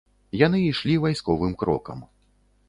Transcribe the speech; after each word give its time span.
Яны 0.45 0.61
ішлі 0.69 0.95
вайсковым 1.03 1.53
крокам. 1.61 2.01